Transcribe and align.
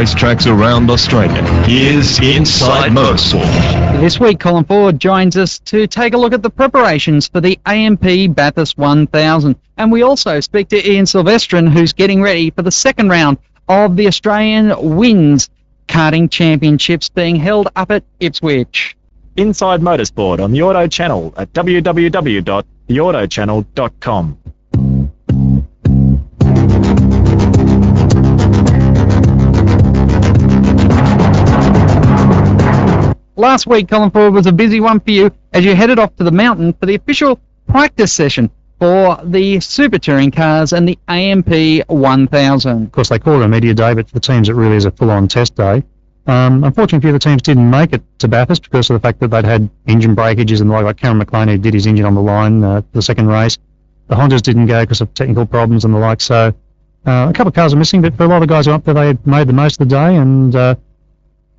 racetracks 0.00 0.46
around 0.46 0.88
Australia. 0.90 1.42
Here's 1.64 2.18
Inside 2.20 2.92
Motorsport. 2.92 4.00
This 4.00 4.18
week, 4.18 4.40
Colin 4.40 4.64
Ford 4.64 4.98
joins 4.98 5.36
us 5.36 5.58
to 5.58 5.86
take 5.86 6.14
a 6.14 6.16
look 6.16 6.32
at 6.32 6.42
the 6.42 6.48
preparations 6.48 7.28
for 7.28 7.42
the 7.42 7.58
AMP 7.66 8.34
Bathurst 8.34 8.78
1000. 8.78 9.56
And 9.76 9.92
we 9.92 10.00
also 10.00 10.40
speak 10.40 10.68
to 10.68 10.90
Ian 10.90 11.04
Silvestrin, 11.04 11.68
who's 11.68 11.92
getting 11.92 12.22
ready 12.22 12.50
for 12.50 12.62
the 12.62 12.70
second 12.70 13.10
round 13.10 13.36
of 13.68 13.96
the 13.96 14.06
Australian 14.06 14.96
Wings 14.96 15.50
Karting 15.86 16.30
Championships 16.30 17.10
being 17.10 17.36
held 17.36 17.68
up 17.76 17.90
at 17.90 18.02
Ipswich. 18.20 18.96
Inside 19.36 19.82
Motorsport 19.82 20.42
on 20.42 20.52
the 20.52 20.62
Auto 20.62 20.86
Channel 20.86 21.34
at 21.36 21.52
www.theautochannel.com. 21.52 24.38
Last 33.40 33.66
week, 33.66 33.88
Colin 33.88 34.10
Ford 34.10 34.34
was 34.34 34.46
a 34.46 34.52
busy 34.52 34.80
one 34.80 35.00
for 35.00 35.12
you 35.12 35.30
as 35.54 35.64
you 35.64 35.74
headed 35.74 35.98
off 35.98 36.14
to 36.16 36.24
the 36.24 36.30
mountain 36.30 36.74
for 36.74 36.84
the 36.84 36.94
official 36.94 37.40
practice 37.68 38.12
session 38.12 38.50
for 38.78 39.18
the 39.24 39.58
Super 39.60 39.98
Touring 39.98 40.30
cars 40.30 40.74
and 40.74 40.86
the 40.86 40.98
AMP 41.08 41.88
1000. 41.88 42.84
Of 42.84 42.92
course, 42.92 43.08
they 43.08 43.18
call 43.18 43.40
it 43.40 43.44
a 43.46 43.48
media 43.48 43.72
day, 43.72 43.94
but 43.94 44.08
for 44.08 44.12
the 44.12 44.20
teams, 44.20 44.50
it 44.50 44.52
really 44.52 44.76
is 44.76 44.84
a 44.84 44.90
full-on 44.90 45.26
test 45.26 45.54
day. 45.54 45.82
Um, 46.26 46.64
unfortunately, 46.64 46.98
a 46.98 47.00
few 47.00 47.14
of 47.14 47.14
the 47.14 47.30
teams 47.30 47.40
didn't 47.40 47.70
make 47.70 47.94
it 47.94 48.02
to 48.18 48.28
Bathurst 48.28 48.64
because 48.64 48.90
of 48.90 48.94
the 48.96 49.00
fact 49.00 49.20
that 49.20 49.28
they'd 49.28 49.46
had 49.46 49.70
engine 49.86 50.14
breakages 50.14 50.60
and 50.60 50.68
the 50.68 50.74
like, 50.74 50.84
like 50.84 50.98
Cameron 50.98 51.20
McLean, 51.20 51.48
who 51.48 51.56
did 51.56 51.72
his 51.72 51.86
engine 51.86 52.04
on 52.04 52.14
the 52.14 52.20
line 52.20 52.62
uh, 52.62 52.82
for 52.82 52.88
the 52.92 53.02
second 53.02 53.28
race. 53.28 53.56
The 54.08 54.16
Hondas 54.16 54.42
didn't 54.42 54.66
go 54.66 54.82
because 54.82 55.00
of 55.00 55.14
technical 55.14 55.46
problems 55.46 55.86
and 55.86 55.94
the 55.94 55.98
like. 55.98 56.20
So 56.20 56.52
uh, 57.06 57.28
a 57.30 57.32
couple 57.32 57.48
of 57.48 57.54
cars 57.54 57.72
are 57.72 57.78
missing, 57.78 58.02
but 58.02 58.14
for 58.18 58.24
a 58.24 58.28
lot 58.28 58.36
of 58.36 58.42
the 58.42 58.48
guys 58.48 58.66
who 58.66 58.72
were 58.72 58.76
up 58.76 58.84
there, 58.84 58.92
they 58.92 59.06
had 59.06 59.26
made 59.26 59.48
the 59.48 59.54
most 59.54 59.80
of 59.80 59.88
the 59.88 59.94
day 59.94 60.16
and 60.16 60.54
uh, 60.54 60.74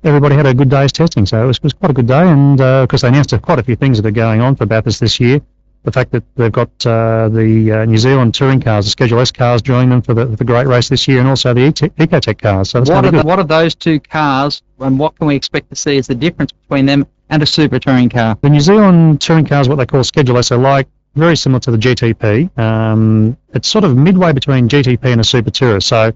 everybody 0.04 0.34
had 0.34 0.46
a 0.46 0.54
good 0.54 0.70
day's 0.70 0.92
testing. 0.92 1.26
So 1.26 1.42
it 1.42 1.46
was, 1.46 1.62
was 1.62 1.72
quite 1.72 1.90
a 1.90 1.94
good 1.94 2.08
day. 2.08 2.28
And 2.28 2.60
uh, 2.60 2.82
of 2.82 2.88
course, 2.88 3.02
they 3.02 3.08
announced 3.08 3.34
quite 3.42 3.58
a 3.58 3.62
few 3.62 3.76
things 3.76 4.00
that 4.00 4.06
are 4.06 4.12
going 4.12 4.40
on 4.40 4.56
for 4.56 4.66
Bathurst 4.66 5.00
this 5.00 5.20
year 5.20 5.40
the 5.84 5.92
fact 5.92 6.12
that 6.12 6.22
they've 6.36 6.52
got 6.52 6.70
uh, 6.86 7.28
the 7.28 7.72
uh, 7.72 7.84
New 7.84 7.98
Zealand 7.98 8.34
touring 8.34 8.60
cars, 8.60 8.84
the 8.84 8.90
Schedule 8.90 9.20
S 9.20 9.32
cars, 9.32 9.60
joining 9.62 9.90
them 9.90 10.02
for 10.02 10.14
the, 10.14 10.26
for 10.26 10.36
the 10.36 10.44
great 10.44 10.66
race 10.66 10.88
this 10.88 11.08
year, 11.08 11.18
and 11.18 11.28
also 11.28 11.52
the 11.52 11.72
Ecotec 11.72 12.38
cars. 12.38 12.70
So 12.70 12.80
what, 12.80 13.04
are 13.04 13.10
the, 13.10 13.22
what 13.22 13.38
are 13.38 13.44
those 13.44 13.74
two 13.74 13.98
cars, 13.98 14.62
and 14.78 14.98
what 14.98 15.16
can 15.16 15.26
we 15.26 15.34
expect 15.34 15.70
to 15.70 15.76
see 15.76 15.98
as 15.98 16.06
the 16.06 16.14
difference 16.14 16.52
between 16.52 16.86
them 16.86 17.06
and 17.30 17.42
a 17.42 17.46
super 17.46 17.78
touring 17.78 18.08
car? 18.08 18.38
The 18.42 18.50
New 18.50 18.60
Zealand 18.60 19.20
touring 19.20 19.44
cars, 19.44 19.68
what 19.68 19.76
they 19.76 19.86
call 19.86 20.04
Schedule 20.04 20.38
S, 20.38 20.52
are 20.52 20.58
like 20.58 20.86
very 21.16 21.36
similar 21.36 21.60
to 21.60 21.72
the 21.72 21.78
GTP. 21.78 22.56
Um, 22.58 23.36
it's 23.52 23.68
sort 23.68 23.84
of 23.84 23.96
midway 23.96 24.32
between 24.32 24.68
GTP 24.68 25.04
and 25.04 25.20
a 25.20 25.24
super 25.24 25.50
tourer. 25.50 25.82
So 25.82 26.12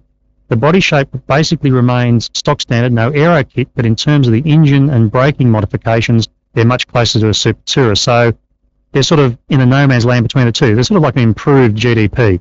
the 0.48 0.56
body 0.56 0.80
shape 0.80 1.08
basically 1.26 1.70
remains 1.70 2.30
stock 2.34 2.60
standard, 2.60 2.92
no 2.92 3.10
aero 3.10 3.42
kit, 3.42 3.68
but 3.74 3.84
in 3.84 3.96
terms 3.96 4.28
of 4.28 4.32
the 4.32 4.42
engine 4.44 4.90
and 4.90 5.10
braking 5.10 5.50
modifications, 5.50 6.28
they're 6.54 6.64
much 6.64 6.86
closer 6.86 7.18
to 7.20 7.28
a 7.28 7.34
super 7.34 7.60
tourer. 7.66 7.98
So 7.98 8.32
they're 8.92 9.02
sort 9.02 9.20
of 9.20 9.36
in 9.48 9.60
a 9.60 9.66
no 9.66 9.86
man's 9.86 10.04
land 10.04 10.24
between 10.24 10.46
the 10.46 10.52
two. 10.52 10.74
They're 10.74 10.84
sort 10.84 10.96
of 10.96 11.02
like 11.02 11.16
an 11.16 11.22
improved 11.22 11.76
GTP. 11.76 12.40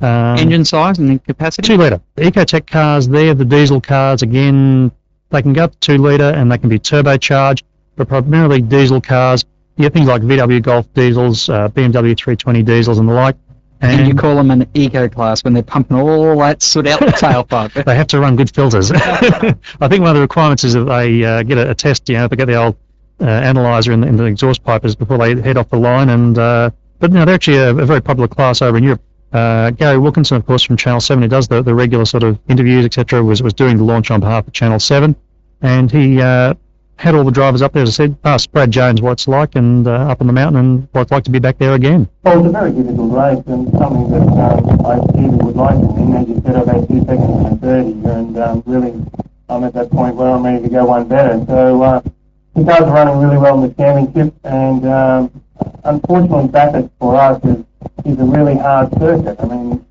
Um, 0.00 0.38
Engine 0.38 0.64
size 0.64 0.98
and 0.98 1.22
capacity? 1.24 1.68
Two 1.68 1.76
litre. 1.76 2.00
The 2.14 2.22
Ecotec 2.22 2.66
cars, 2.66 3.06
they're 3.06 3.34
the 3.34 3.44
diesel 3.44 3.80
cars. 3.80 4.22
Again, 4.22 4.90
they 5.30 5.42
can 5.42 5.52
go 5.52 5.64
up 5.64 5.72
to 5.72 5.78
two 5.78 5.98
litre 5.98 6.30
and 6.30 6.50
they 6.50 6.58
can 6.58 6.68
be 6.68 6.78
turbocharged, 6.78 7.62
but 7.96 8.08
primarily 8.08 8.62
diesel 8.62 9.00
cars. 9.00 9.44
You 9.76 9.84
have 9.84 9.92
things 9.92 10.06
like 10.06 10.22
VW 10.22 10.62
Golf 10.62 10.92
diesels, 10.94 11.48
uh, 11.48 11.68
BMW 11.68 12.16
320 12.16 12.62
diesels, 12.62 12.98
and 12.98 13.08
the 13.08 13.12
like. 13.12 13.36
And, 13.84 14.00
and, 14.00 14.08
you 14.08 14.14
call 14.14 14.36
them 14.36 14.50
an 14.50 14.66
eco 14.72 15.08
class 15.08 15.44
when 15.44 15.52
they're 15.52 15.62
pumping 15.62 15.98
all 15.98 16.38
that 16.38 16.62
soot 16.62 16.86
out 16.86 17.00
the 17.00 17.06
tailpipe. 17.06 17.84
they 17.84 17.94
have 17.94 18.06
to 18.08 18.20
run 18.20 18.34
good 18.34 18.54
filters. 18.54 18.90
I 18.94 19.88
think 19.88 20.00
one 20.00 20.08
of 20.08 20.14
the 20.14 20.20
requirements 20.20 20.64
is 20.64 20.72
that 20.72 20.84
they 20.84 21.22
uh, 21.22 21.42
get 21.42 21.58
a, 21.58 21.70
a, 21.70 21.74
test, 21.74 22.08
you 22.08 22.16
know, 22.16 22.26
they 22.26 22.36
get 22.36 22.46
the 22.46 22.54
old 22.54 22.76
uh, 23.20 23.24
analyzer 23.24 23.92
in 23.92 24.00
the, 24.00 24.06
in 24.06 24.16
the 24.16 24.24
exhaust 24.24 24.64
pipers 24.64 24.94
before 24.94 25.18
they 25.18 25.40
head 25.40 25.58
off 25.58 25.68
the 25.68 25.76
line. 25.76 26.08
And 26.08 26.38
uh, 26.38 26.70
but 26.98 27.10
you 27.10 27.18
know, 27.18 27.26
they're 27.26 27.34
actually 27.34 27.58
a, 27.58 27.70
a, 27.70 27.84
very 27.84 28.00
popular 28.00 28.26
class 28.28 28.62
over 28.62 28.78
in 28.78 28.84
Europe. 28.84 29.02
Uh, 29.34 29.70
Gary 29.72 29.98
Wilkinson, 29.98 30.36
of 30.36 30.46
course, 30.46 30.62
from 30.62 30.76
Channel 30.76 31.00
7, 31.00 31.22
who 31.22 31.28
does 31.28 31.48
the, 31.48 31.62
the 31.62 31.74
regular 31.74 32.06
sort 32.06 32.22
of 32.22 32.38
interviews, 32.48 32.84
etc., 32.84 33.22
was, 33.22 33.42
was 33.42 33.52
doing 33.52 33.76
the 33.76 33.84
launch 33.84 34.10
on 34.10 34.20
behalf 34.20 34.46
of 34.46 34.52
Channel 34.52 34.78
7. 34.78 35.14
And 35.60 35.90
he 35.90 36.22
uh, 36.22 36.54
had 36.96 37.14
all 37.14 37.24
the 37.24 37.30
drivers 37.30 37.62
up 37.62 37.72
there, 37.72 37.82
as 37.82 37.88
I 37.90 37.92
said, 37.92 38.16
asked 38.24 38.52
Brad 38.52 38.70
Jones 38.70 39.02
what 39.02 39.12
it's 39.12 39.28
like 39.28 39.56
and 39.56 39.86
uh, 39.86 39.92
up 40.08 40.20
on 40.20 40.26
the 40.26 40.32
mountain 40.32 40.60
and 40.60 40.88
what 40.92 41.02
it's 41.02 41.10
like 41.10 41.24
to 41.24 41.30
be 41.30 41.38
back 41.38 41.58
there 41.58 41.74
again. 41.74 42.08
Well, 42.22 42.38
it's 42.38 42.48
a 42.48 42.50
very 42.50 42.72
difficult 42.72 43.12
race 43.12 43.42
and 43.46 43.70
something 43.78 44.10
that 44.10 44.22
um, 44.22 44.86
I 44.86 44.96
really 45.18 45.36
would 45.44 45.56
like 45.56 45.78
to 45.80 45.86
win. 45.86 46.16
As 46.16 46.28
you 46.28 46.42
said, 46.44 46.56
I've 46.56 46.66
had 46.66 46.88
two 46.88 47.00
seconds 47.04 47.46
and 47.46 47.60
30 47.60 47.90
and 48.08 48.38
um, 48.38 48.62
really 48.66 48.94
I'm 49.48 49.62
at 49.64 49.74
that 49.74 49.90
point 49.90 50.16
where 50.16 50.30
I'm 50.30 50.44
ready 50.44 50.62
to 50.62 50.68
go 50.70 50.86
one 50.86 51.06
better. 51.06 51.44
So 51.46 51.82
uh, 51.82 52.00
the 52.54 52.72
are 52.72 52.84
running 52.84 53.18
really 53.18 53.36
well 53.36 53.62
in 53.62 53.68
the 53.68 53.74
championship, 53.74 54.34
and 54.44 54.86
um, 54.86 55.42
unfortunately, 55.84 56.48
Bathurst 56.48 56.88
for 56.98 57.16
us 57.16 57.44
is, 57.44 57.64
is 58.06 58.18
a 58.18 58.24
really 58.24 58.56
hard 58.56 58.90
circuit. 58.98 59.38
I 59.38 59.46
mean, 59.46 59.84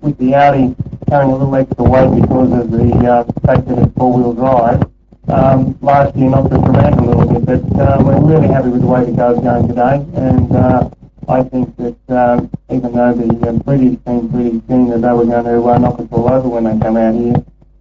with 0.00 0.18
the 0.18 0.34
Audi 0.34 0.76
carrying 1.08 1.32
a 1.32 1.36
little 1.36 1.54
extra 1.56 1.84
weight 1.84 2.20
because 2.20 2.52
of 2.52 2.70
the 2.70 2.94
uh, 3.06 3.24
fact 3.46 3.66
that 3.68 3.78
it's 3.78 3.94
four-wheel 3.96 4.34
drive, 4.34 4.82
um, 5.28 5.78
last 5.82 6.16
year 6.16 6.30
knocked 6.30 6.52
us 6.52 6.62
around 6.68 6.94
a 6.94 7.02
little 7.02 7.40
bit, 7.40 7.44
but 7.44 7.80
uh, 7.80 8.02
we're 8.02 8.20
really 8.20 8.48
happy 8.48 8.68
with 8.68 8.80
the 8.80 8.86
way 8.86 9.04
the 9.04 9.16
car's 9.16 9.40
going 9.40 9.68
today, 9.68 10.04
and 10.14 10.54
uh, 10.54 10.90
I 11.28 11.42
think 11.42 11.76
that 11.76 11.98
um, 12.10 12.50
even 12.70 12.92
though 12.92 13.12
the 13.12 13.48
uh, 13.48 13.52
British 13.66 13.98
team 14.06 14.30
pretty 14.30 14.62
keen 14.68 14.90
that 14.90 15.02
they 15.02 15.12
were 15.12 15.24
going 15.24 15.44
to 15.44 15.62
uh, 15.62 15.78
knock 15.78 15.98
us 15.98 16.06
all 16.12 16.32
over 16.32 16.48
when 16.48 16.64
they 16.64 16.78
come 16.78 16.96
out 16.96 17.14
here, 17.14 17.34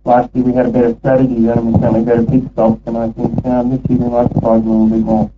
last 0.04 0.36
year 0.36 0.44
we 0.44 0.54
had 0.54 0.66
a 0.66 0.70
better 0.70 0.96
strategy 0.98 1.46
then 1.46 1.60
and 1.60 1.68
we 1.68 1.80
certainly 1.80 2.04
better 2.04 2.26
pit 2.26 2.42
stops 2.54 2.82
and 2.88 2.98
I 2.98 3.12
think 3.12 3.46
um, 3.46 3.70
this 3.70 3.82
year 3.90 4.00
we 4.00 4.10
might 4.10 4.34
surprise 4.34 4.66
a 4.66 4.66
little 4.66 4.90
bit 4.90 5.06
more. 5.06 5.32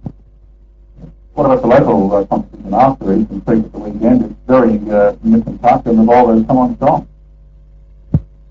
What 1.34 1.46
about 1.46 1.62
the 1.62 1.68
local 1.68 2.16
uh, 2.16 2.26
competition 2.26 2.74
after 2.74 3.14
Eastern 3.14 3.42
Creek 3.42 3.66
at 3.66 3.72
the 3.74 3.80
weekend? 3.80 4.24
It's 4.24 4.34
very 4.48 4.80
uh, 4.90 5.16
nip 5.24 5.46
and 5.46 5.60
and 5.62 6.00
the 6.00 6.04
Volvo's 6.08 6.48
come 6.48 6.58
on 6.58 6.76
strong. 6.78 7.08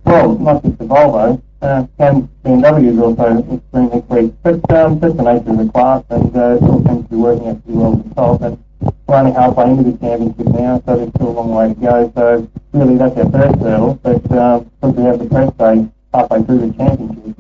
Well, 0.04 0.38
not 0.38 0.62
just 0.62 0.78
the 0.78 0.84
Volvo. 0.84 1.42
Uh, 1.62 1.86
BMW 1.98 2.92
is 2.92 2.98
also 2.98 3.54
extremely 3.54 4.02
quick. 4.02 4.32
But 4.42 4.70
um, 4.72 4.98
that's 5.00 5.16
the 5.16 5.22
nature 5.22 5.50
of 5.50 5.58
the 5.58 5.72
class 5.72 6.04
and 6.10 6.36
uh, 6.36 6.56
it 6.56 6.62
all 6.62 6.84
seems 6.84 7.04
to 7.04 7.10
be 7.10 7.16
working 7.16 7.48
out 7.48 7.64
pretty 7.64 7.78
well 7.78 7.92
with 7.92 8.14
top. 8.14 8.42
And 8.42 8.64
we're 9.06 9.32
halfway 9.32 9.70
into 9.70 9.90
the 9.90 9.98
championship 9.98 10.46
now, 10.46 10.82
so 10.84 10.96
there's 10.96 11.10
still 11.10 11.28
a 11.28 11.30
long 11.30 11.50
way 11.54 11.68
to 11.68 11.80
go. 11.80 12.12
So 12.14 12.50
really 12.72 12.96
that's 12.96 13.16
our 13.16 13.30
first 13.30 13.58
hurdle. 13.60 13.94
But 14.02 14.30
uh, 14.30 14.64
we 14.82 15.02
have 15.04 15.18
the 15.18 15.28
press 15.28 15.52
day 15.54 15.88
halfway 16.12 16.42
through 16.42 16.70
the 16.70 16.72
championship, 16.76 17.36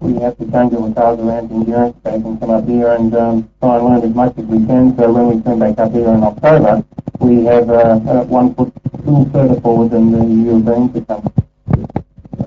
we 0.00 0.14
have 0.14 0.36
to 0.38 0.50
change 0.50 0.72
the 0.72 0.92
cars 0.96 1.18
around 1.20 1.48
to 1.48 1.54
endurance 1.56 1.96
track 2.02 2.14
and 2.14 2.40
come 2.40 2.50
up 2.50 2.66
here 2.66 2.92
and 2.92 3.14
um, 3.14 3.50
try 3.60 3.76
and 3.76 3.84
learn 3.84 4.02
as 4.02 4.14
much 4.14 4.32
as 4.38 4.44
we 4.44 4.64
can. 4.66 4.96
So 4.96 5.12
when 5.12 5.36
we 5.36 5.42
turn 5.42 5.58
back 5.58 5.78
up 5.78 5.92
here 5.92 6.08
in 6.08 6.22
October, 6.24 6.84
we 7.18 7.44
have 7.44 7.68
uh, 7.68 7.96
one 8.24 8.54
foot 8.54 8.72
a 8.92 8.96
little 8.98 9.30
further 9.30 9.60
forward 9.60 9.90
than 9.90 10.10
the 10.10 10.24
Europeans 10.24 10.94
to 10.94 11.04
come. 11.04 11.39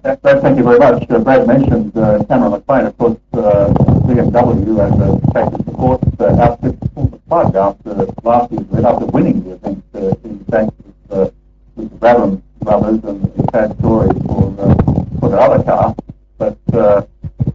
Brad, 0.03 0.41
thank 0.41 0.58
you 0.58 0.66
very 0.66 0.80
much. 0.80 1.09
Uh, 1.09 1.19
Brad 1.19 1.47
mentioned 1.47 1.96
uh, 1.97 2.22
Cameron 2.25 2.52
McLean, 2.52 2.88
of 2.88 2.97
course, 2.97 3.18
uh, 3.36 3.72
BMW 4.03 4.75
as 4.84 5.00
a 5.00 5.31
factory 5.31 5.64
support 5.64 6.02
uh, 6.19 6.41
outfit 6.41 6.78
the 6.81 7.19
plug 7.30 7.56
after 7.56 7.94
last 8.22 8.52
year's 8.52 8.64
event, 8.68 8.86
after 8.86 9.06
winning 9.06 9.41
the 9.46 9.52
event 9.52 9.84
uh, 9.96 10.14
in 10.25 10.44
fact 10.52 10.72
with, 10.84 11.12
uh, 11.12 11.30
the 11.78 11.84
Brabham 11.84 12.41
brothers 12.59 13.02
and 13.06 13.24
the 13.24 13.47
sad 13.53 13.80
story 13.80 14.09
for, 14.25 14.53
uh, 14.59 14.75
for 15.22 15.30
the 15.30 15.38
other 15.40 15.64
car. 15.64 15.96
But 16.38 16.59
uh, 16.74 17.03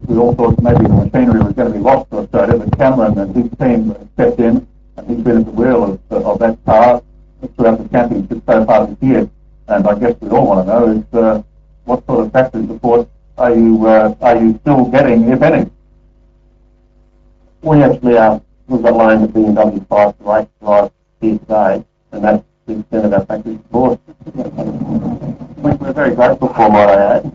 we 0.07 0.17
all 0.17 0.35
thought 0.35 0.59
maybe 0.63 0.85
the 0.85 1.05
machinery 1.05 1.41
was 1.41 1.53
going 1.53 1.71
to 1.71 1.79
be 1.79 1.85
lost 1.85 2.11
to 2.13 2.17
Australia, 2.17 2.65
but 2.65 2.79
Cameron 2.79 3.19
and 3.19 3.37
his 3.37 3.59
team 3.59 4.09
stepped 4.15 4.41
in 4.41 4.67
and 4.97 5.07
he's 5.07 5.23
been 5.23 5.37
at 5.37 5.45
the 5.45 5.53
wheel 5.53 5.85
of, 5.85 6.01
uh, 6.11 6.31
of 6.31 6.39
that 6.39 6.65
car 6.65 7.03
throughout 7.57 7.77
the 7.77 7.89
championship 7.91 8.43
so 8.47 8.65
far 8.65 8.87
this 8.87 8.97
year. 9.03 9.31
And 9.69 9.87
I 9.87 9.99
guess 9.99 10.15
we 10.23 10.31
all 10.31 10.47
want 10.47 10.67
to 10.67 10.73
know 10.73 10.89
is 10.93 11.15
uh, 11.15 11.43
what 11.89 12.05
sort 12.05 12.27
of 12.27 12.33
factory 12.33 12.67
support 12.67 13.09
are 13.39 13.55
you 13.55 13.87
uh, 13.87 14.15
are 14.21 14.37
you 14.37 14.59
still 14.61 14.85
getting, 14.91 15.27
if 15.31 15.41
any? 15.41 15.71
We 17.63 17.83
actually 17.83 18.19
are. 18.19 18.43
We've 18.67 18.83
got 18.83 18.95
loan 18.95 19.23
the 19.23 19.29
BMW 19.29 19.89
5 19.89 20.15
race 20.21 20.47
drive 20.61 20.91
here 21.23 21.39
today, 21.39 21.85
and 22.13 22.25
that's 22.25 22.45
the 22.67 22.81
extent 22.81 23.07
of 23.07 23.13
our 23.15 23.25
factory 23.25 23.57
support. 23.57 24.01
we're 25.57 25.93
very 25.95 26.15
grateful 26.15 26.53
for, 26.53 26.69
might 26.69 26.91
I 26.91 27.17
add. 27.17 27.33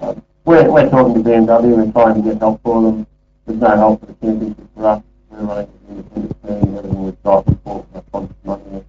Uh, 0.00 0.14
we're, 0.44 0.70
we're 0.70 0.88
talking 0.88 1.14
to 1.24 1.28
BMW, 1.28 1.84
we're 1.84 1.92
trying 1.92 2.22
to 2.22 2.30
get 2.30 2.38
help 2.38 2.62
for 2.62 2.80
them. 2.80 3.06
There's 3.44 3.58
no 3.58 3.76
help 3.76 4.00
for 4.00 4.06
the 4.06 4.14
championship 4.14 4.68
for 4.76 4.86
us. 4.86 5.02
We're 5.30 5.38
running 5.40 5.72
the 5.88 6.20
independent 6.20 6.78
everything 6.78 7.04
we've 7.04 7.22
got, 7.24 7.44
for 7.64 7.84
sponsors 8.06 8.36
money. 8.44 8.84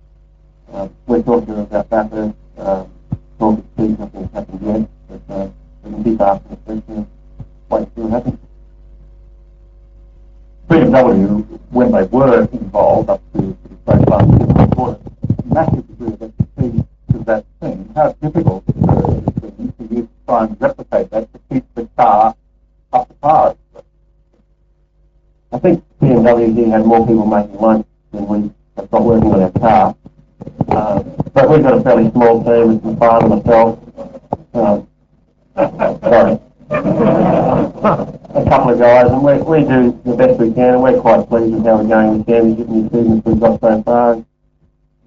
Uh, 0.71 0.89
we're 1.07 1.23
talking 1.23 1.55
to 1.55 1.61
about 1.61 1.89
Bathurst. 1.89 2.35
Um, 2.59 2.91
talking 3.39 3.63
to 3.63 3.67
Steve, 3.73 3.99
nothing's 3.99 4.33
happened 4.33 4.61
yet, 4.65 4.89
but 5.27 5.35
uh, 5.35 5.49
we 5.83 5.91
can 5.91 6.03
keep 6.03 6.21
asking 6.21 6.49
the 6.49 6.57
question, 6.57 7.07
wait 7.69 7.87
see 7.95 8.01
what 8.01 8.11
happens. 8.11 8.39
BMW, 10.67 11.59
when 11.69 11.91
they 11.91 12.03
were 12.03 12.43
involved 12.51 13.09
up 13.09 13.21
to, 13.33 13.57
last 13.85 14.29
year, 14.29 14.67
brought 14.67 15.01
a 15.01 15.53
massive 15.53 15.87
degree 15.87 16.13
of 16.13 16.21
expertise 16.21 16.83
to 17.11 17.17
that 17.19 17.45
team. 17.61 17.89
How 17.95 18.11
difficult 18.13 18.63
it 18.67 18.75
is 18.75 18.83
for 19.39 19.93
you 19.93 20.01
to 20.01 20.09
try 20.25 20.43
and 20.45 20.61
replicate 20.61 21.09
that 21.11 21.33
to 21.33 21.39
keep 21.49 21.75
the 21.75 21.85
car 21.95 22.35
up 22.91 23.07
to 23.07 23.13
par. 23.15 23.55
I 25.51 25.59
think 25.59 25.83
BMW 26.01 26.53
here 26.53 26.69
had 26.69 26.85
more 26.85 27.07
people 27.07 27.25
making 27.25 27.57
lunch 27.59 27.87
than 28.11 28.27
we 28.27 28.51
have 28.75 28.91
got 28.91 29.03
working 29.03 29.33
on 29.33 29.41
our 29.41 29.51
car. 29.51 29.95
Uh, 30.69 31.03
but 31.33 31.49
we've 31.49 31.63
got 31.63 31.77
a 31.77 31.81
fairly 31.81 32.11
small 32.11 32.43
team 32.43 32.75
with 32.75 32.83
my 32.83 32.95
father, 32.95 33.27
myself, 33.27 33.79
uh, 34.53 34.81
sorry, 36.01 36.39
a 36.69 38.45
couple 38.49 38.69
of 38.71 38.79
guys, 38.79 39.09
and 39.09 39.23
we, 39.23 39.33
we 39.37 39.59
do 39.63 39.99
the 40.05 40.15
best 40.15 40.39
we 40.39 40.53
can, 40.53 40.75
and 40.75 40.83
we're 40.83 40.99
quite 40.99 41.27
pleased 41.27 41.53
with 41.53 41.65
how 41.65 41.77
we're 41.77 41.87
going 41.87 42.17
with 42.17 42.27
championship 42.27 42.67
and 42.67 42.83
the 42.83 42.87
achievements 42.87 43.25
we've 43.25 43.39
got 43.39 43.59
so 43.61 43.83
far. 43.83 44.25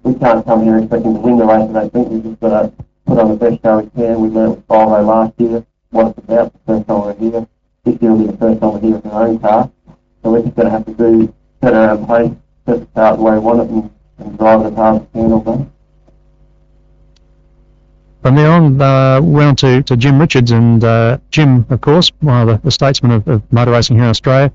We 0.03 0.15
can't 0.15 0.45
come 0.45 0.63
here 0.63 0.77
expecting 0.79 1.13
to 1.13 1.19
win 1.19 1.37
the 1.37 1.45
race, 1.45 1.75
I 1.75 1.87
think. 1.89 2.09
We've 2.09 2.23
just 2.23 2.39
got 2.39 2.61
to 2.61 2.73
put 3.05 3.19
on 3.19 3.29
the 3.29 3.35
best 3.35 3.61
show 3.61 3.79
we 3.79 3.89
can. 3.91 4.19
We 4.19 4.29
learned 4.29 4.55
with 4.55 4.67
Volvo 4.67 5.05
last 5.05 5.33
year 5.39 5.65
what 5.91 6.07
it's 6.07 6.17
about, 6.17 6.53
the 6.53 6.59
first 6.65 6.87
time 6.87 7.01
we're 7.01 7.15
here. 7.15 7.47
This 7.83 8.01
year 8.01 8.11
will 8.11 8.25
be 8.25 8.31
the 8.31 8.37
first 8.37 8.59
time 8.61 8.73
we're 8.73 8.79
here 8.79 8.95
with 8.95 9.05
our 9.05 9.27
own 9.27 9.39
car. 9.39 9.71
So 10.23 10.31
we're 10.31 10.41
just 10.41 10.55
going 10.55 10.65
to 10.65 10.71
have 10.71 10.85
to 10.85 10.93
do, 10.93 11.33
set 11.61 11.73
our 11.73 11.91
own 11.91 12.07
pace, 12.07 12.37
set 12.65 12.79
the 12.79 12.85
car 12.87 13.15
the 13.15 13.23
way 13.23 13.33
we 13.33 13.39
want 13.39 13.61
it, 13.61 13.69
and, 13.69 13.91
From 18.21 18.35
there 18.35 18.51
on, 18.51 18.79
uh, 18.79 19.19
we're 19.21 19.47
on 19.47 19.55
to, 19.57 19.81
to 19.81 19.97
Jim 19.97 20.19
Richards, 20.19 20.51
and 20.51 20.83
uh, 20.83 21.17
Jim, 21.31 21.65
of 21.69 21.81
course, 21.81 22.11
one 22.19 22.47
of 22.47 22.47
the, 22.47 22.65
the 22.65 22.71
statesmen 22.71 23.11
of, 23.11 23.27
of 23.27 23.41
motor 23.51 23.71
racing 23.71 23.95
here 23.95 24.05
in 24.05 24.11
Australia, 24.11 24.53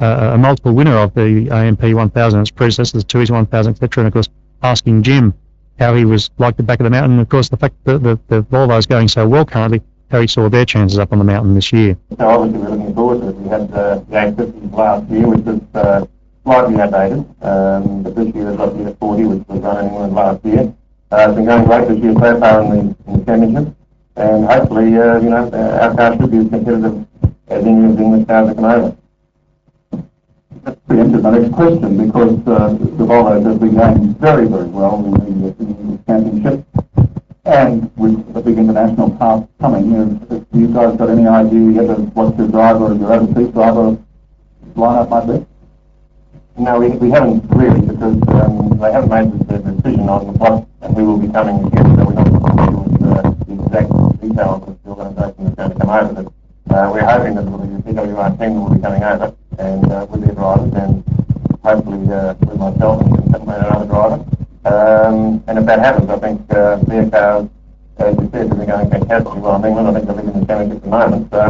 uh, 0.00 0.32
a 0.34 0.38
multiple 0.38 0.74
winner 0.74 0.96
of 0.96 1.14
the 1.14 1.48
AMP 1.50 1.82
1000 1.82 2.38
and 2.38 2.46
its 2.46 2.50
predecessors, 2.50 3.02
the 3.02 3.08
Tooheys 3.08 3.30
1000, 3.30 3.72
etc. 3.72 4.02
And 4.02 4.08
of 4.08 4.12
course, 4.12 4.28
asking 4.62 5.02
Jim 5.04 5.32
how 5.78 5.94
he 5.94 6.04
was 6.04 6.30
like 6.36 6.56
the 6.58 6.62
back 6.62 6.80
of 6.80 6.84
the 6.84 6.90
mountain, 6.90 7.12
and 7.12 7.20
of 7.20 7.28
course, 7.30 7.48
the 7.48 7.56
fact 7.56 7.74
that 7.84 8.02
the, 8.02 8.18
the 8.28 8.42
Volvo 8.42 8.78
is 8.78 8.86
going 8.86 9.08
so 9.08 9.26
well 9.26 9.46
currently, 9.46 9.80
how 10.10 10.20
he 10.20 10.26
saw 10.26 10.50
their 10.50 10.66
chances 10.66 10.98
up 10.98 11.12
on 11.12 11.18
the 11.18 11.24
mountain 11.24 11.54
this 11.54 11.72
year. 11.72 11.96
So 12.18 12.28
obviously 12.28 12.60
we're 12.60 12.76
looking 12.76 12.94
forward 12.94 13.20
to 13.22 13.28
it. 13.28 13.36
We 13.36 13.48
had 13.48 13.72
uh, 13.72 13.94
the 14.00 14.16
A50 14.16 14.72
last 14.72 15.10
year, 15.10 15.28
which 15.28 15.40
was 15.40 15.60
uh, 15.74 16.06
slightly 16.44 16.80
outdated, 16.80 17.18
um, 17.42 18.02
but 18.02 18.14
this 18.14 18.34
year 18.34 18.44
they've 18.46 18.56
got 18.56 18.76
the 18.76 18.92
A40, 18.92 19.38
which 19.38 19.48
was 19.48 19.60
run 19.60 19.86
in 19.86 20.14
last 20.14 20.44
year. 20.44 20.74
Uh, 21.10 21.26
it's 21.28 21.34
been 21.36 21.44
going 21.44 21.64
great 21.64 21.88
this 21.88 21.98
year 21.98 22.14
so 22.14 22.40
far 22.40 22.62
in 22.62 22.70
the, 22.70 22.96
in 23.06 23.18
the 23.18 23.24
championship, 23.24 23.74
and 24.16 24.44
hopefully, 24.46 24.96
uh, 24.96 25.20
you 25.20 25.30
know, 25.30 25.50
our 25.80 25.94
car 25.94 26.16
should 26.16 26.30
be 26.30 26.38
as 26.38 26.48
competitive 26.48 27.06
as 27.48 27.64
England's 27.66 28.00
English 28.00 28.26
cars 28.26 28.48
at 28.50 28.56
the 28.56 28.62
moment. 28.62 28.98
That's 30.64 30.80
preempted 30.86 31.22
my 31.22 31.38
next 31.38 31.54
question 31.54 32.06
because 32.06 32.38
uh, 32.46 32.68
the 32.74 33.04
Volvos 33.04 33.44
have 33.44 33.60
been 33.60 33.74
going 33.74 34.14
very, 34.14 34.46
very 34.46 34.68
well 34.68 35.04
in 35.04 35.40
the, 35.42 35.48
in 35.58 35.92
the 35.92 36.02
championship. 36.06 36.64
And 37.44 37.90
with 37.96 38.32
the 38.34 38.40
big 38.40 38.58
international 38.58 39.10
path 39.18 39.48
coming, 39.60 39.90
have 39.92 40.46
you 40.52 40.68
guys 40.68 40.96
got 40.96 41.10
any 41.10 41.26
idea 41.26 41.82
yet 41.82 41.90
of 41.90 42.14
what 42.14 42.38
your 42.38 42.46
driver 42.46 42.92
or 42.92 42.94
your 42.94 43.12
overseas 43.12 43.52
driver 43.52 43.98
lineup 44.76 45.08
might 45.08 45.26
be? 45.26 45.46
No, 46.58 46.78
we, 46.78 46.88
we 46.90 47.10
haven't 47.10 47.42
really 47.48 47.80
because 47.80 48.20
um, 48.28 48.78
they 48.78 48.92
haven't 48.92 49.08
made 49.08 49.48
the, 49.48 49.56
the 49.56 49.72
decision 49.72 50.06
on 50.08 50.34
what 50.36 50.68
and 50.82 50.94
who 50.94 51.06
will 51.06 51.18
be 51.18 51.32
coming 51.32 51.64
year, 51.72 51.82
so 51.96 52.04
we're 52.04 52.12
not 52.12 52.28
with 52.28 53.02
uh, 53.08 53.22
the 53.48 53.54
exact 53.56 54.20
details 54.20 54.62
of 54.68 54.76
the 54.84 54.90
organisation 54.90 55.44
that's 55.44 55.56
going 55.56 55.70
to 55.72 55.78
come 55.80 55.90
over. 55.90 56.12
But 56.66 56.76
uh, 56.76 56.90
we're 56.92 57.08
hoping 57.08 57.34
that 57.36 57.44
the 57.48 57.92
TWR 57.92 58.38
team 58.38 58.54
will 58.60 58.74
be 58.74 58.80
coming 58.80 59.02
over 59.02 59.34
and 59.58 59.92
uh, 59.92 60.06
with 60.10 60.24
their 60.24 60.34
drivers 60.34 60.74
and 60.74 61.02
hopefully 61.64 62.12
uh, 62.12 62.34
with 62.44 62.58
myself 62.58 63.00
and, 63.00 63.32
another 63.32 63.86
driver. 63.86 64.24
Um, 64.68 65.42
and 65.48 65.58
if 65.58 65.64
that 65.66 65.78
happens, 65.80 66.10
I 66.10 66.18
think 66.18 66.52
uh, 66.52 66.76
their 66.84 67.08
cars, 67.08 67.48
as 67.96 68.14
you 68.16 68.28
said, 68.30 68.52
are 68.52 68.66
going 68.66 68.90
fantastically 68.90 69.40
well 69.40 69.56
in 69.56 69.64
England. 69.64 69.88
I 69.88 69.92
think 69.94 70.04
they're 70.06 70.16
leading 70.16 70.40
the 70.40 70.46
championship 70.46 70.76
at 70.76 70.82
the 70.84 70.88
moment. 70.88 71.30
So, 71.32 71.40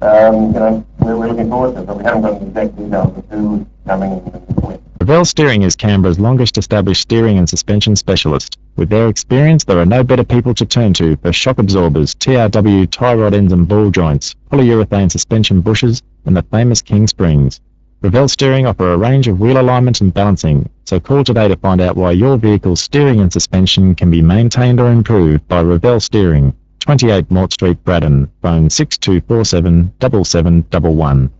um, 0.00 0.34
you 0.54 0.60
know, 0.62 0.86
we're, 1.00 1.16
we're 1.18 1.28
looking 1.28 1.50
forward 1.50 1.74
to 1.74 1.82
it, 1.82 1.86
but 1.86 1.98
we 1.98 2.04
haven't 2.04 2.22
got 2.22 2.38
the 2.38 2.46
exact 2.46 2.76
details 2.76 3.18
of 3.18 3.30
when. 3.30 3.73
Revell 3.86 5.26
Steering 5.26 5.62
is 5.62 5.76
Canberra's 5.76 6.18
longest 6.18 6.56
established 6.56 7.02
steering 7.02 7.36
and 7.36 7.46
suspension 7.46 7.94
specialist. 7.94 8.56
With 8.76 8.88
their 8.88 9.08
experience, 9.08 9.64
there 9.64 9.78
are 9.78 9.84
no 9.84 10.02
better 10.02 10.24
people 10.24 10.54
to 10.54 10.64
turn 10.64 10.94
to 10.94 11.16
for 11.16 11.34
shock 11.34 11.58
absorbers, 11.58 12.14
TRW 12.14 12.90
tie 12.90 13.14
rod 13.14 13.34
ends 13.34 13.52
and 13.52 13.68
ball 13.68 13.90
joints, 13.90 14.34
polyurethane 14.50 15.10
suspension 15.10 15.60
bushes, 15.60 16.02
and 16.24 16.34
the 16.34 16.42
famous 16.44 16.80
King 16.80 17.06
Springs. 17.06 17.60
Revell 18.00 18.28
Steering 18.28 18.66
offer 18.66 18.94
a 18.94 18.96
range 18.96 19.28
of 19.28 19.38
wheel 19.38 19.60
alignment 19.60 20.00
and 20.00 20.14
balancing, 20.14 20.66
so 20.86 20.98
call 20.98 21.22
today 21.22 21.48
to 21.48 21.56
find 21.56 21.82
out 21.82 21.96
why 21.96 22.12
your 22.12 22.38
vehicle's 22.38 22.80
steering 22.80 23.20
and 23.20 23.30
suspension 23.30 23.94
can 23.94 24.10
be 24.10 24.22
maintained 24.22 24.80
or 24.80 24.90
improved 24.90 25.46
by 25.46 25.60
Revell 25.60 26.00
Steering. 26.00 26.54
28 26.80 27.30
Mort 27.30 27.52
Street, 27.52 27.82
Braddon. 27.84 28.30
Phone 28.40 28.70
6247 28.70 29.92
7711. 30.00 31.30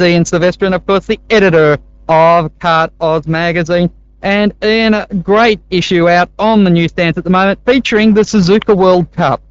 Ian 0.00 0.24
Sylvester, 0.24 0.66
and 0.66 0.74
of 0.74 0.86
course 0.86 1.06
the 1.06 1.20
editor 1.30 1.78
of 2.08 2.58
Kart 2.58 2.90
Oz 3.00 3.26
magazine. 3.26 3.90
And 4.22 4.54
Ian, 4.62 4.94
a 4.94 5.06
great 5.22 5.60
issue 5.70 6.08
out 6.08 6.30
on 6.38 6.64
the 6.64 6.70
newsstands 6.70 7.18
at 7.18 7.24
the 7.24 7.30
moment 7.30 7.60
featuring 7.66 8.14
the 8.14 8.22
Suzuka 8.22 8.76
World 8.76 9.10
Cup. 9.12 9.42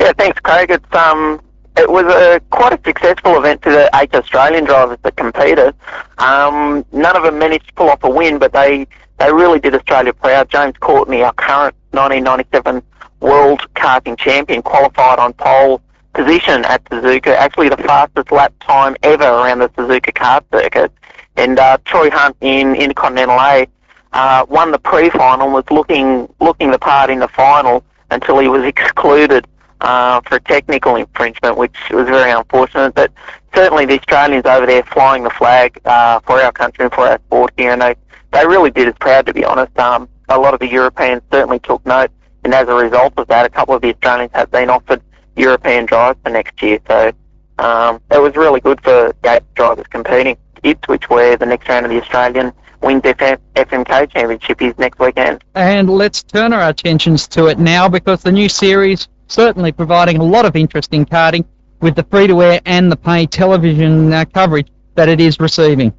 Yeah, 0.00 0.12
thanks, 0.18 0.40
Craig. 0.40 0.70
It's 0.70 0.94
um, 0.94 1.40
it 1.76 1.88
was 1.88 2.04
a 2.06 2.40
quite 2.50 2.72
a 2.72 2.80
successful 2.84 3.38
event 3.38 3.62
for 3.62 3.70
the 3.70 3.88
eight 3.94 4.12
Australian 4.14 4.64
drivers 4.64 4.98
that 5.02 5.16
competed. 5.16 5.74
Um, 6.18 6.84
none 6.90 7.16
of 7.16 7.22
them 7.22 7.38
managed 7.38 7.68
to 7.68 7.72
pull 7.74 7.90
off 7.90 8.02
a 8.02 8.10
win, 8.10 8.38
but 8.38 8.52
they 8.52 8.86
they 9.18 9.32
really 9.32 9.60
did 9.60 9.74
Australia 9.74 10.12
proud. 10.12 10.50
James 10.50 10.74
Courtney, 10.80 11.22
our 11.22 11.32
current 11.34 11.76
1997 11.92 12.82
World 13.20 13.60
Karting 13.74 14.18
Champion, 14.18 14.62
qualified 14.62 15.18
on 15.20 15.32
pole 15.34 15.80
position 16.18 16.64
at 16.64 16.84
Suzuka, 16.86 17.28
actually 17.28 17.68
the 17.68 17.76
fastest 17.76 18.32
lap 18.32 18.52
time 18.60 18.96
ever 19.02 19.24
around 19.24 19.60
the 19.60 19.68
Suzuka 19.70 20.12
kart 20.12 20.42
circuit. 20.52 20.92
And 21.36 21.58
uh, 21.58 21.78
Troy 21.84 22.10
Hunt 22.10 22.36
in 22.40 22.74
Intercontinental 22.74 23.38
A 23.38 23.66
uh, 24.12 24.44
won 24.48 24.72
the 24.72 24.78
pre-final, 24.80 25.50
was 25.52 25.64
looking 25.70 26.32
looking 26.40 26.70
the 26.72 26.78
part 26.78 27.10
in 27.10 27.20
the 27.20 27.28
final 27.28 27.84
until 28.10 28.38
he 28.40 28.48
was 28.48 28.64
excluded 28.74 29.46
uh, 29.80 30.20
for 30.22 30.40
technical 30.40 30.96
infringement, 30.96 31.56
which 31.56 31.76
was 31.90 32.08
very 32.08 32.32
unfortunate. 32.32 32.94
But 32.94 33.12
certainly 33.54 33.86
the 33.86 33.98
Australians 34.00 34.44
over 34.46 34.66
there 34.66 34.82
flying 34.82 35.22
the 35.22 35.30
flag 35.30 35.80
uh, 35.84 36.18
for 36.20 36.40
our 36.40 36.50
country 36.50 36.84
and 36.84 36.92
for 36.92 37.06
our 37.06 37.20
sport 37.26 37.52
here, 37.56 37.72
and 37.72 37.80
they, 37.80 37.94
they 38.32 38.44
really 38.44 38.72
did 38.72 38.88
us 38.88 38.94
proud, 38.98 39.26
to 39.26 39.34
be 39.34 39.44
honest. 39.44 39.78
Um, 39.78 40.08
a 40.28 40.38
lot 40.38 40.52
of 40.52 40.60
the 40.60 40.68
Europeans 40.68 41.22
certainly 41.30 41.60
took 41.60 41.84
note, 41.86 42.10
and 42.42 42.52
as 42.52 42.66
a 42.66 42.74
result 42.74 43.12
of 43.16 43.28
that, 43.28 43.46
a 43.46 43.48
couple 43.48 43.74
of 43.74 43.82
the 43.82 43.94
Australians 43.94 44.32
have 44.34 44.50
been 44.50 44.68
offered 44.68 45.00
European 45.38 45.86
drives 45.86 46.18
for 46.22 46.30
next 46.30 46.60
year. 46.62 46.78
So 46.88 47.12
um, 47.58 48.00
it 48.10 48.20
was 48.20 48.36
really 48.36 48.60
good 48.60 48.80
for 48.82 49.14
the 49.22 49.42
drivers 49.54 49.86
competing. 49.88 50.36
Ipswich, 50.62 51.08
where 51.08 51.36
the 51.36 51.46
next 51.46 51.68
round 51.68 51.86
of 51.86 51.92
the 51.92 52.00
Australian 52.02 52.52
Wings 52.80 53.02
FM, 53.02 53.38
FMK 53.54 54.10
Championship 54.10 54.60
is 54.62 54.76
next 54.78 54.98
weekend. 54.98 55.42
And 55.54 55.88
let's 55.88 56.22
turn 56.22 56.52
our 56.52 56.68
attentions 56.68 57.26
to 57.28 57.46
it 57.46 57.58
now 57.58 57.88
because 57.88 58.22
the 58.22 58.32
new 58.32 58.48
series 58.48 59.08
certainly 59.28 59.72
providing 59.72 60.18
a 60.18 60.24
lot 60.24 60.44
of 60.44 60.56
interest 60.56 60.92
in 60.94 61.04
karting 61.04 61.44
with 61.80 61.94
the 61.94 62.02
free-to-air 62.04 62.60
and 62.66 62.90
the 62.90 62.96
pay 62.96 63.26
television 63.26 64.12
uh, 64.12 64.24
coverage 64.26 64.68
that 64.94 65.08
it 65.08 65.20
is 65.20 65.38
receiving. 65.38 65.92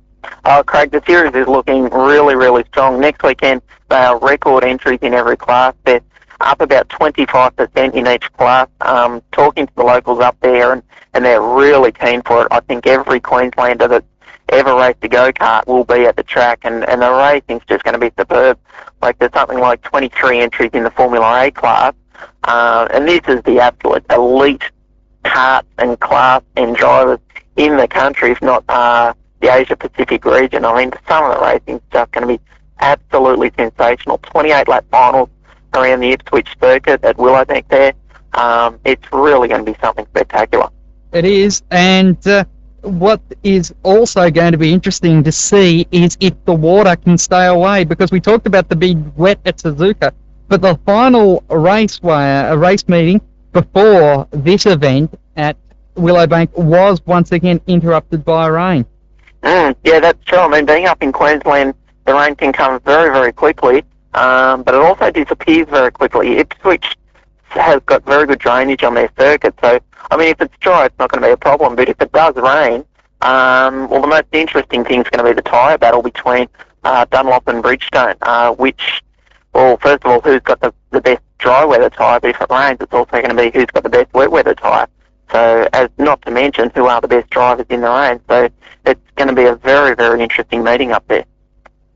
Uh, 0.44 0.62
Craig, 0.64 0.92
the 0.92 1.02
series 1.06 1.34
is 1.34 1.48
looking 1.48 1.86
really, 1.86 2.36
really 2.36 2.64
strong. 2.68 3.00
Next 3.00 3.24
weekend, 3.24 3.62
they 3.90 3.96
are 3.96 4.20
record 4.20 4.64
entries 4.64 5.00
in 5.02 5.14
every 5.14 5.38
class. 5.38 5.74
They're 5.86 6.02
up 6.42 6.62
about 6.62 6.90
25% 6.90 7.94
in 7.94 8.08
each 8.08 8.32
class. 8.34 8.68
Um, 8.82 9.22
talking 9.32 9.68
to 9.68 9.74
the 9.76 9.84
locals 9.84 10.20
up 10.20 10.38
there, 10.42 10.74
and, 10.74 10.84
and 11.14 11.26
they're 11.26 11.42
really 11.42 11.92
keen 11.92 12.22
for 12.22 12.44
it. 12.44 12.48
I 12.52 12.60
think 12.62 12.88
every 12.88 13.20
Queenslander 13.20 13.88
that's 13.88 14.06
ever 14.50 14.76
raced 14.76 14.98
a 15.04 15.08
go-kart 15.08 15.68
will 15.68 15.84
be 15.84 16.06
at 16.06 16.16
the 16.16 16.24
track, 16.24 16.60
and, 16.64 16.84
and 16.90 17.02
the 17.02 17.12
racing's 17.12 17.64
just 17.68 17.84
going 17.84 17.94
to 17.94 18.00
be 18.00 18.12
superb. 18.18 18.58
Like, 19.02 19.20
there's 19.20 19.34
something 19.34 19.60
like 19.60 19.82
23 19.84 20.40
entries 20.40 20.72
in 20.74 20.84
the 20.84 20.92
Formula 20.92 21.46
A 21.46 21.52
class, 21.52 21.94
uh, 22.46 22.88
and 22.92 23.08
this 23.08 23.22
is 23.28 23.42
the 23.44 23.60
absolute 23.60 24.06
elite 24.10 24.64
kart 25.24 25.64
and 25.78 26.00
class 26.00 26.42
and 26.56 26.76
drivers 26.76 27.20
in 27.56 27.78
the 27.78 27.88
country, 27.88 28.32
if 28.32 28.42
not 28.42 28.64
uh, 28.70 29.14
the 29.42 29.54
Asia 29.54 29.76
Pacific 29.76 30.26
region. 30.26 30.66
I 30.66 30.78
mean, 30.78 30.92
some 31.08 31.26
of 31.26 31.38
the 31.38 31.46
racing's 31.46 31.82
just 31.92 32.12
going 32.12 32.28
to 32.28 32.38
be 32.38 32.44
absolutely 32.80 33.52
sensational. 33.58 34.18
28 34.20 34.68
lap 34.68 34.86
finals 34.92 35.30
around 35.74 36.02
the 36.02 36.12
Ipswich 36.12 36.50
circuit 36.60 37.04
at 37.04 37.18
Willowbank 37.18 37.68
there. 37.70 37.94
Um, 38.34 38.80
it's 38.86 39.06
really 39.12 39.48
going 39.48 39.66
to 39.66 39.72
be 39.72 39.78
something 39.80 40.06
spectacular. 40.06 40.70
It 41.12 41.26
is, 41.26 41.64
and 41.72 42.26
uh, 42.28 42.46
what 42.82 43.22
is 43.44 43.74
also 43.84 44.30
going 44.30 44.52
to 44.52 44.58
be 44.58 44.72
interesting 44.72 45.24
to 45.24 45.32
see 45.32 45.88
is 45.92 46.18
if 46.20 46.34
the 46.46 46.54
water 46.54 46.96
can 46.96 47.18
stay 47.18 47.48
away, 47.48 47.84
because 47.84 48.12
we 48.12 48.20
talked 48.20 48.46
about 48.46 48.70
the 48.70 48.76
big 48.76 48.98
wet 49.16 49.40
at 49.46 49.58
Suzuka, 49.58 50.12
but 50.48 50.62
the 50.62 50.80
final 50.86 51.44
race 51.50 52.00
a 52.04 52.56
race 52.58 52.88
meeting 52.88 53.22
before 53.54 54.28
this 54.32 54.66
event 54.66 55.18
at 55.36 55.58
Willowbank 55.96 56.56
was 56.58 57.02
once 57.06 57.32
again 57.32 57.60
interrupted 57.68 58.24
by 58.24 58.48
rain. 58.48 58.86
Mm, 59.44 59.76
yeah, 59.84 60.00
that's 60.00 60.24
true. 60.26 60.40
I 60.40 60.48
mean, 60.48 60.66
being 60.66 60.86
up 60.86 61.02
in 61.02 61.12
Queensland, 61.12 61.74
the 62.06 62.14
rain 62.14 62.36
can 62.36 62.54
come 62.54 62.80
very, 62.82 63.12
very 63.12 63.32
quickly, 63.32 63.84
um, 64.14 64.64
but 64.64 64.74
it 64.74 64.82
also 64.82 65.12
disappears 65.12 65.68
very 65.70 65.92
quickly. 65.92 66.38
Ipswich 66.38 66.96
has 67.50 67.82
got 67.86 68.04
very 68.06 68.28
good 68.28 68.40
drainage 68.40 68.84
on 68.84 68.94
their 68.94 69.10
circuit. 69.18 69.56
So, 69.62 69.80
I 70.12 70.18
mean, 70.18 70.30
if 70.30 70.42
it's 70.42 70.56
dry, 70.60 70.86
it's 70.86 71.00
not 71.00 71.12
going 71.12 71.22
to 71.22 71.28
be 71.28 71.32
a 71.32 71.38
problem. 71.38 71.76
But 71.76 71.90
if 71.90 72.02
it 72.02 72.12
does 72.12 72.36
rain, 72.36 72.86
um, 73.22 73.90
well, 73.90 74.02
the 74.02 74.08
most 74.08 74.26
interesting 74.32 74.84
thing 74.84 75.02
is 75.02 75.10
going 75.10 75.24
to 75.24 75.30
be 75.30 75.36
the 75.36 75.48
tyre 75.48 75.78
battle 75.78 76.02
between 76.02 76.48
uh, 76.84 77.06
Dunlop 77.06 77.48
and 77.48 77.64
Bridgestone, 77.64 78.16
uh, 78.22 78.54
which, 78.54 79.02
well, 79.54 79.78
first 79.78 80.04
of 80.06 80.12
all, 80.12 80.22
who's 80.22 80.42
got 80.42 80.62
the, 80.62 80.74
the 80.92 81.02
best 81.02 81.22
dry 81.38 81.66
weather 81.66 81.90
tyre, 81.90 82.20
but 82.20 82.30
if 82.30 82.42
it 82.42 82.50
rains, 82.50 82.78
it's 82.80 82.94
also 82.94 83.12
going 83.12 83.30
to 83.30 83.36
be 83.36 83.52
who's 83.58 83.66
got 83.68 83.84
the 83.84 83.90
best 83.90 84.14
wet 84.14 84.32
weather 84.32 84.56
tyre. 84.56 84.88
So, 85.32 85.68
as 85.74 85.90
not 85.98 86.22
to 86.24 86.32
mention 86.32 86.72
who 86.74 86.88
are 86.88 87.02
the 87.02 87.08
best 87.08 87.30
drivers 87.30 87.66
in 87.70 87.82
the 87.82 87.90
rain. 87.90 88.20
So, 88.28 88.50
it's 88.86 89.12
going 89.16 89.28
to 89.28 89.36
be 89.36 89.46
a 89.46 89.56
very, 89.56 89.96
very 89.96 90.24
interesting 90.24 90.64
meeting 90.64 90.92
up 90.92 91.08
there. 91.08 91.26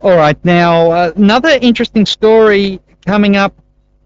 All 0.04 0.18
right, 0.18 0.38
now 0.44 0.92
uh, 0.92 1.14
another 1.16 1.58
interesting 1.62 2.06
story 2.06 2.82
coming 3.06 3.38
up 3.38 3.56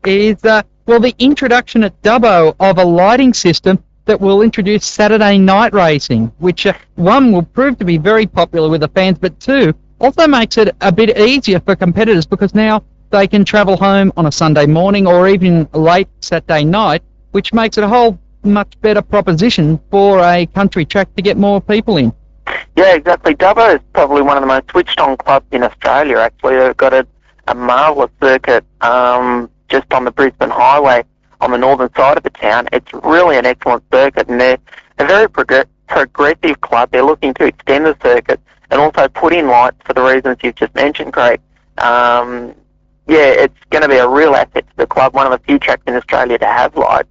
is 0.06 0.46
uh, 0.46 0.62
well 0.86 1.00
the 1.00 1.16
introduction 1.18 1.84
at 1.84 2.00
Dubbo 2.04 2.56
of 2.60 2.78
a 2.78 2.86
lighting 2.86 3.34
system 3.34 3.84
that 4.06 4.22
will 4.22 4.44
introduce 4.44 4.86
Saturday 4.86 5.40
night 5.40 5.74
racing, 5.74 6.32
which 6.38 6.68
uh, 6.68 6.74
one 6.98 7.32
will 7.32 7.42
prove 7.42 7.80
to 7.80 7.84
be 7.84 7.98
very 7.98 8.28
popular 8.28 8.70
with 8.70 8.82
the 8.82 8.90
fans, 8.90 9.18
but 9.18 9.40
two 9.40 9.74
also 10.00 10.28
makes 10.28 10.60
it 10.60 10.76
a 10.82 10.92
bit 10.92 11.18
easier 11.18 11.60
for 11.62 11.76
competitors 11.76 12.28
because 12.28 12.54
now 12.54 12.84
they 13.10 13.28
can 13.28 13.44
travel 13.44 13.76
home 13.76 14.14
on 14.18 14.28
a 14.28 14.32
Sunday 14.32 14.68
morning 14.68 15.08
or 15.08 15.28
even 15.28 15.68
late 15.74 16.08
Saturday 16.20 16.64
night, 16.64 17.02
which 17.32 17.54
makes 17.54 17.76
it 17.76 17.84
a 17.84 17.88
whole 17.88 18.20
much 18.44 18.80
better 18.82 19.02
proposition 19.02 19.80
for 19.90 20.20
a 20.20 20.46
country 20.46 20.86
track 20.86 21.12
to 21.16 21.24
get 21.24 21.38
more 21.38 21.60
people 21.60 21.98
in. 21.98 22.14
Yeah, 22.76 22.96
exactly. 22.96 23.36
Dubbo 23.36 23.76
is 23.76 23.82
probably 23.94 24.22
one 24.22 24.38
of 24.38 24.42
the 24.42 24.48
most 24.48 24.70
switched 24.70 25.00
on 25.00 25.18
clubs 25.18 25.48
in 25.52 25.64
Australia, 25.64 26.18
actually. 26.18 26.58
They've 26.58 26.78
got 26.78 26.94
a, 26.94 27.08
a 27.48 27.56
marvellous 27.56 28.12
circuit 28.22 28.66
um, 28.82 29.50
just 29.70 29.92
on 29.94 30.06
the 30.06 30.12
Brisbane 30.12 30.50
Highway 30.50 31.04
on 31.42 31.52
the 31.52 31.58
northern 31.58 31.94
side 31.96 32.18
of 32.18 32.24
the 32.24 32.30
town. 32.30 32.68
It's 32.72 32.92
really 32.94 33.38
an 33.38 33.46
excellent 33.46 33.84
circuit, 33.92 34.28
and 34.28 34.40
they're 34.40 34.58
a 34.98 35.06
very 35.06 35.30
prog- 35.30 35.68
progressive 35.88 36.62
club. 36.62 36.90
They're 36.92 37.04
looking 37.04 37.34
to 37.36 37.46
extend 37.46 37.86
the 37.86 37.98
circuit 38.02 38.40
and 38.70 38.82
also 38.82 39.08
put 39.08 39.34
in 39.34 39.48
lights 39.48 39.78
for 39.86 39.94
the 39.94 40.02
reasons 40.02 40.38
you've 40.44 40.56
just 40.56 40.76
mentioned, 40.76 41.14
Craig. 41.14 41.40
Um, 41.78 42.54
yeah, 43.08 43.28
it's 43.28 43.58
going 43.70 43.84
to 43.84 43.88
be 43.88 43.96
a 43.98 44.08
real 44.08 44.36
asset 44.36 44.68
to 44.68 44.76
the 44.76 44.88
club, 44.88 45.14
one 45.14 45.26
of 45.26 45.32
the 45.32 45.46
few 45.46 45.60
tracks 45.60 45.84
in 45.88 45.94
Australia 45.96 46.38
to 46.38 46.46
have 46.46 46.76
lights. 46.76 47.10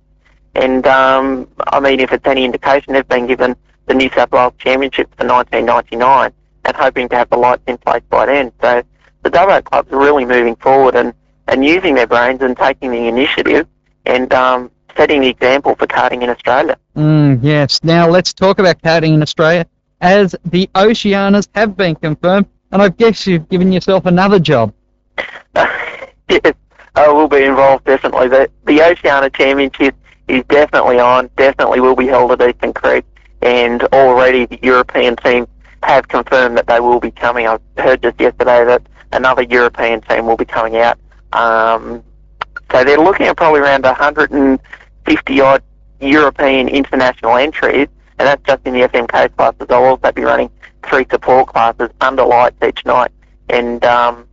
And, 0.55 0.87
um, 0.87 1.49
I 1.69 1.81
mean, 1.81 2.01
if 2.01 2.13
it's 2.13 2.27
any 2.27 2.45
indication, 2.45 2.93
they've 2.93 3.09
been 3.09 3.27
given 3.27 3.57
the 3.87 3.95
New 3.95 4.11
South 4.11 4.31
Wales 4.33 4.55
Championship 4.59 5.09
for 5.17 5.27
1999 5.27 6.33
and 6.65 6.77
hoping 6.77 7.09
to 7.09 7.17
have 7.17 7.31
the 7.31 7.37
lights 7.37 7.63
in 7.67 7.79
place 7.79 8.03
by 8.11 8.27
then. 8.27 8.53
So 8.61 8.83
the 9.23 9.31
Dubbo 9.31 9.63
club's 9.65 9.91
really 9.91 10.25
moving 10.25 10.57
forward 10.57 10.95
and, 10.95 11.15
and 11.49 11.65
using 11.65 11.95
their 11.95 12.07
brains 12.07 12.43
and 12.43 12.57
taking 12.57 12.91
the 12.91 13.07
initiative 13.09 13.67
and 14.05 14.33
um, 14.33 14.71
setting 14.97 15.21
the 15.21 15.29
example 15.29 15.75
for 15.77 15.87
karting 15.87 16.23
in 16.23 16.31
Australia. 16.31 16.77
Mm, 16.97 17.41
yes. 17.43 17.83
Now 17.85 18.09
let's 18.09 18.33
talk 18.33 18.59
about 18.59 18.81
karting 18.83 19.15
in 19.15 19.23
Australia, 19.23 19.67
as 20.01 20.35
the 20.45 20.69
Oceanas 20.75 21.49
have 21.55 21.77
been 21.77 21.95
confirmed, 21.97 22.47
and 22.73 22.83
I 22.83 22.89
guess 22.89 23.27
you've 23.27 23.49
given 23.49 23.73
yourself 23.73 24.07
another 24.07 24.39
job. 24.39 24.73
yes, 25.57 26.53
I 26.95 27.09
will 27.09 27.29
be 27.29 27.45
involved 27.45 27.85
definitely. 27.85 28.29
The, 28.29 28.51
the 28.65 28.83
Oceania 28.83 29.31
Championship 29.31 29.95
is 30.29 30.43
definitely 30.49 30.99
on, 30.99 31.31
definitely 31.37 31.81
will 31.81 31.97
be 31.97 32.07
held 32.07 32.33
at 32.33 32.49
Eastern 32.49 32.73
Creek, 32.73 33.05
and 33.43 33.83
already 33.85 34.47
the 34.47 34.59
European 34.63 35.17
team 35.17 35.47
have 35.83 36.09
confirmed 36.09 36.59
that 36.59 36.67
they 36.67 36.81
will 36.81 37.01
be 37.01 37.11
coming. 37.11 37.47
I 37.47 37.59
heard 37.79 38.03
just 38.03 38.21
yesterday 38.21 38.65
that 38.65 38.83
another 39.13 39.43
European 39.43 40.01
team 40.03 40.27
will 40.27 40.37
be 40.37 40.45
coming 40.45 40.77
out. 40.77 40.99
Um, 41.33 42.03
so 42.73 42.85
they're 42.85 42.99
looking 42.99 43.27
at 43.27 43.37
probably 43.37 43.61
around 43.61 43.85
150 43.85 45.41
odd 45.41 45.63
European 46.01 46.69
international 46.69 47.37
entries, 47.37 47.89
and 48.19 48.27
that's 48.27 48.43
just 48.45 48.67
in 48.67 48.75
the 48.75 48.81
FMK 48.81 49.37
classes. 49.37 49.67
They'll 49.69 49.85
also 49.85 50.13
be 50.13 50.23
running 50.23 50.51
three 50.89 51.07
support 51.11 51.49
classes 51.49 51.91
under 52.01 52.25
lights 52.25 52.57
each 52.67 52.85
night. 52.85 53.13
And 53.49 53.85
um, 53.85 54.27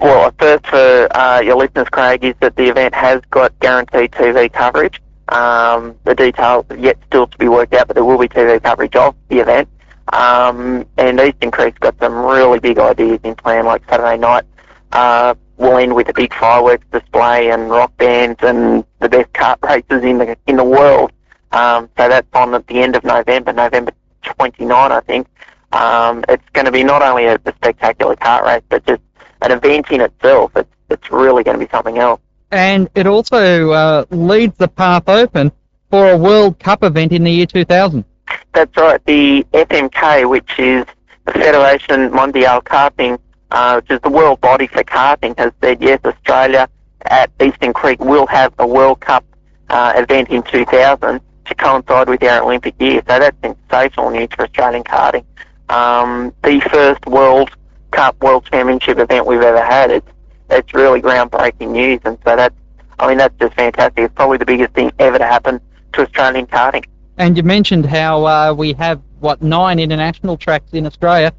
well, 0.00 0.32
first 0.38 0.66
for 0.66 1.08
uh, 1.16 1.40
your 1.40 1.56
listeners, 1.56 1.88
Craig, 1.90 2.24
is 2.24 2.34
that 2.40 2.56
the 2.56 2.68
event 2.68 2.94
has 2.94 3.20
got 3.30 3.58
guaranteed 3.60 4.12
TV 4.12 4.52
coverage. 4.52 5.00
Um, 5.28 5.96
the 6.04 6.14
details 6.14 6.66
yet 6.78 6.98
still 7.06 7.26
to 7.26 7.38
be 7.38 7.48
worked 7.48 7.72
out, 7.74 7.88
but 7.88 7.94
there 7.94 8.04
will 8.04 8.18
be 8.18 8.28
TV 8.28 8.62
coverage 8.62 8.94
of 8.96 9.14
the 9.28 9.38
event. 9.38 9.68
Um, 10.12 10.86
and 10.98 11.18
Eastern 11.18 11.50
Creek's 11.50 11.78
got 11.78 11.98
some 11.98 12.14
really 12.14 12.60
big 12.60 12.78
ideas 12.78 13.20
in 13.24 13.34
plan, 13.34 13.64
like 13.64 13.82
Saturday 13.88 14.18
night. 14.18 14.44
Uh, 14.92 15.34
we'll 15.56 15.78
end 15.78 15.94
with 15.94 16.08
a 16.08 16.12
big 16.12 16.32
fireworks 16.34 16.86
display 16.92 17.50
and 17.50 17.70
rock 17.70 17.96
bands 17.96 18.38
and 18.42 18.84
the 19.00 19.08
best 19.08 19.32
kart 19.32 19.60
races 19.62 20.04
in 20.04 20.18
the 20.18 20.36
in 20.46 20.56
the 20.56 20.64
world. 20.64 21.10
Um, 21.52 21.88
so 21.96 22.08
that's 22.08 22.26
on 22.34 22.54
at 22.54 22.66
the 22.66 22.80
end 22.80 22.96
of 22.96 23.04
November, 23.04 23.52
November 23.52 23.92
29, 24.22 24.92
I 24.92 25.00
think. 25.00 25.26
Um, 25.72 26.24
it's 26.28 26.48
going 26.52 26.66
to 26.66 26.72
be 26.72 26.84
not 26.84 27.02
only 27.02 27.26
a, 27.26 27.36
a 27.44 27.54
spectacular 27.54 28.16
kart 28.16 28.42
race, 28.42 28.62
but 28.68 28.84
just 28.86 29.02
an 29.42 29.52
event 29.52 29.90
in 29.90 30.00
itself. 30.00 30.52
It's 30.56 30.68
it's 30.90 31.10
really 31.10 31.42
going 31.42 31.58
to 31.58 31.64
be 31.64 31.70
something 31.70 31.98
else. 31.98 32.20
And 32.54 32.88
it 32.94 33.08
also 33.08 33.72
uh, 33.72 34.04
leaves 34.10 34.54
the 34.58 34.68
path 34.68 35.08
open 35.08 35.50
for 35.90 36.12
a 36.12 36.16
World 36.16 36.60
Cup 36.60 36.84
event 36.84 37.10
in 37.10 37.24
the 37.24 37.30
year 37.32 37.46
2000. 37.46 38.04
That's 38.52 38.76
right. 38.76 39.04
The 39.06 39.44
FMK, 39.52 40.30
which 40.30 40.58
is 40.58 40.86
the 41.24 41.32
Federation 41.32 42.10
Mondiale 42.10 42.62
Karting, 42.62 43.18
uh, 43.50 43.80
which 43.80 43.90
is 43.90 44.00
the 44.02 44.08
world 44.08 44.40
body 44.40 44.68
for 44.68 44.84
karting, 44.84 45.36
has 45.36 45.52
said 45.60 45.82
yes, 45.82 45.98
Australia 46.04 46.68
at 47.06 47.28
Eastern 47.42 47.72
Creek 47.72 47.98
will 47.98 48.26
have 48.28 48.54
a 48.60 48.66
World 48.66 49.00
Cup 49.00 49.24
uh, 49.70 49.92
event 49.96 50.28
in 50.28 50.44
2000 50.44 51.20
to 51.46 51.54
coincide 51.56 52.08
with 52.08 52.22
our 52.22 52.44
Olympic 52.44 52.80
year. 52.80 53.02
So 53.08 53.18
that's 53.18 53.36
sensational 53.42 54.10
news 54.10 54.28
for 54.36 54.44
Australian 54.44 54.84
karting. 54.84 55.24
Um, 55.70 56.32
the 56.44 56.60
first 56.70 57.04
World 57.06 57.50
Cup 57.90 58.22
World 58.22 58.46
Championship 58.50 58.98
event 58.98 59.26
we've 59.26 59.42
ever 59.42 59.62
had. 59.62 59.90
It's 59.90 60.08
it's 60.54 60.74
really 60.74 61.00
groundbreaking 61.00 61.70
news, 61.70 62.00
and 62.04 62.18
so 62.24 62.36
that's 62.36 62.54
I 62.98 63.08
mean 63.08 63.18
that's 63.18 63.36
just 63.38 63.54
fantastic. 63.54 64.04
It's 64.04 64.14
probably 64.14 64.38
the 64.38 64.46
biggest 64.46 64.72
thing 64.74 64.92
ever 64.98 65.18
to 65.18 65.24
happen 65.26 65.60
to 65.94 66.02
Australian 66.02 66.46
karting. 66.46 66.84
And 67.18 67.36
you 67.36 67.42
mentioned 67.42 67.86
how 67.86 68.26
uh, 68.26 68.54
we 68.54 68.72
have 68.74 69.00
what 69.20 69.42
nine 69.42 69.78
international 69.78 70.36
tracks 70.36 70.72
in 70.72 70.86
Australia. 70.86 71.32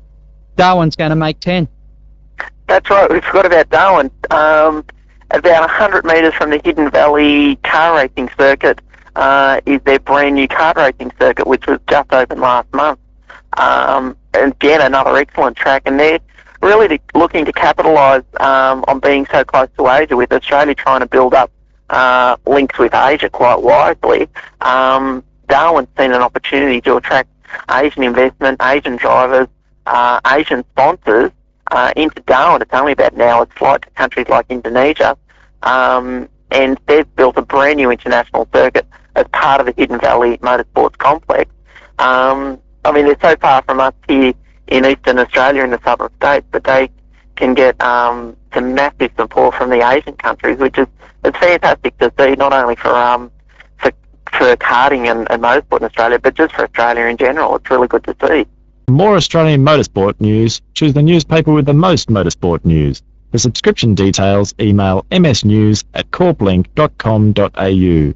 Darwin's 0.55 0.95
going 0.95 1.09
to 1.09 1.15
make 1.15 1.39
ten. 1.39 1.67
That's 2.67 2.89
right. 2.89 3.09
We 3.11 3.21
forgot 3.21 3.45
about 3.45 3.69
Darwin. 3.69 4.11
Um, 4.31 4.85
about 5.31 5.61
100 5.61 6.05
metres 6.05 6.33
from 6.33 6.51
the 6.51 6.61
Hidden 6.63 6.91
Valley 6.91 7.57
car 7.57 7.95
racing 7.97 8.29
circuit 8.37 8.79
uh, 9.15 9.59
is 9.65 9.81
their 9.85 9.99
brand 9.99 10.35
new 10.35 10.47
kart 10.47 10.75
racing 10.75 11.11
circuit, 11.19 11.47
which 11.47 11.67
was 11.67 11.79
just 11.89 12.11
opened 12.13 12.41
last 12.41 12.71
month. 12.73 12.99
Um, 13.57 14.17
and 14.33 14.51
again, 14.53 14.81
another 14.81 15.15
excellent 15.15 15.57
track, 15.57 15.83
and 15.85 15.99
they're 15.99 16.19
really 16.61 16.87
to, 16.87 16.99
looking 17.13 17.45
to 17.45 17.53
capitalise 17.53 18.23
um, 18.39 18.83
on 18.87 18.99
being 18.99 19.25
so 19.31 19.43
close 19.43 19.69
to 19.77 19.87
Asia, 19.87 20.15
with 20.15 20.31
Australia 20.31 20.75
trying 20.75 21.01
to 21.01 21.05
build 21.05 21.33
up 21.33 21.51
uh, 21.89 22.37
links 22.45 22.77
with 22.77 22.93
Asia 22.93 23.29
quite 23.29 23.61
widely. 23.61 24.27
Um, 24.61 25.23
Darwin's 25.47 25.89
seen 25.97 26.11
an 26.11 26.21
opportunity 26.21 26.81
to 26.81 26.97
attract 26.97 27.29
Asian 27.71 28.03
investment, 28.03 28.61
Asian 28.61 28.95
drivers, 28.95 29.47
uh, 29.85 30.19
Asian 30.27 30.63
sponsors 30.71 31.31
uh, 31.71 31.91
into 31.95 32.21
Darwin. 32.21 32.61
It's 32.61 32.73
only 32.73 32.93
about 32.93 33.15
now 33.15 33.41
its 33.41 33.53
flight 33.53 33.83
to 33.83 33.89
countries 33.91 34.27
like 34.27 34.45
Indonesia. 34.49 35.17
Um, 35.63 36.29
and 36.51 36.79
they've 36.85 37.15
built 37.15 37.37
a 37.37 37.41
brand 37.41 37.77
new 37.77 37.91
international 37.91 38.47
circuit 38.53 38.85
as 39.15 39.25
part 39.31 39.59
of 39.59 39.65
the 39.65 39.73
Hidden 39.77 39.99
Valley 39.99 40.37
Motorsports 40.39 40.97
Complex. 40.97 41.51
Um, 41.99 42.59
I 42.83 42.91
mean, 42.91 43.05
they're 43.05 43.17
so 43.21 43.35
far 43.37 43.61
from 43.63 43.79
us 43.79 43.93
here 44.07 44.33
in 44.67 44.85
eastern 44.85 45.19
Australia 45.19 45.63
in 45.63 45.71
the 45.71 45.79
southern 45.83 46.09
states, 46.17 46.45
but 46.51 46.63
they 46.63 46.89
can 47.35 47.53
get 47.53 47.79
um, 47.81 48.35
some 48.53 48.73
massive 48.73 49.11
support 49.17 49.55
from 49.55 49.69
the 49.69 49.87
Asian 49.87 50.15
countries, 50.15 50.57
which 50.57 50.77
is 50.77 50.87
it's 51.23 51.37
fantastic 51.37 51.97
to 51.97 52.11
see, 52.19 52.35
not 52.35 52.53
only 52.53 52.75
for 52.75 52.95
um, 52.95 53.31
for, 53.77 53.91
for 54.31 54.55
karting 54.57 55.11
and, 55.11 55.29
and 55.31 55.41
motorsport 55.41 55.79
in 55.79 55.85
Australia, 55.85 56.19
but 56.19 56.35
just 56.35 56.53
for 56.53 56.63
Australia 56.63 57.05
in 57.05 57.17
general. 57.17 57.55
It's 57.55 57.69
really 57.69 57.87
good 57.87 58.03
to 58.05 58.15
see. 58.25 58.45
More 58.89 59.15
Australian 59.15 59.65
motorsport 59.65 60.21
news, 60.21 60.61
choose 60.75 60.93
the 60.93 61.01
newspaper 61.01 61.51
with 61.51 61.65
the 61.65 61.73
most 61.73 62.09
motorsport 62.09 62.63
news. 62.63 63.01
For 63.31 63.39
subscription 63.39 63.95
details, 63.95 64.53
email 64.61 65.05
msnews 65.11 65.83
at 65.95 66.09
corplink.com.au. 66.11 68.13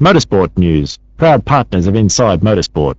Motorsport 0.00 0.56
News, 0.56 0.98
proud 1.16 1.44
partners 1.44 1.86
of 1.86 1.96
Inside 1.96 2.40
Motorsport. 2.40 2.94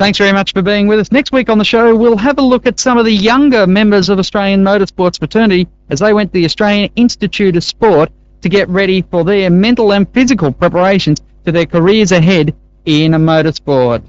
Thanks 0.00 0.16
very 0.16 0.32
much 0.32 0.54
for 0.54 0.62
being 0.62 0.86
with 0.86 0.98
us. 0.98 1.12
Next 1.12 1.30
week 1.30 1.50
on 1.50 1.58
the 1.58 1.64
show, 1.64 1.94
we'll 1.94 2.16
have 2.16 2.38
a 2.38 2.42
look 2.42 2.66
at 2.66 2.80
some 2.80 2.96
of 2.96 3.04
the 3.04 3.12
younger 3.12 3.66
members 3.66 4.08
of 4.08 4.18
Australian 4.18 4.64
Motorsports 4.64 5.18
Fraternity 5.18 5.68
as 5.90 6.00
they 6.00 6.14
went 6.14 6.32
to 6.32 6.38
the 6.38 6.46
Australian 6.46 6.90
Institute 6.96 7.54
of 7.54 7.62
Sport 7.62 8.10
to 8.40 8.48
get 8.48 8.66
ready 8.70 9.02
for 9.02 9.24
their 9.24 9.50
mental 9.50 9.92
and 9.92 10.10
physical 10.14 10.52
preparations 10.52 11.20
to 11.44 11.52
their 11.52 11.66
careers 11.66 12.12
ahead 12.12 12.56
in 12.86 13.12
motorsport. 13.12 14.00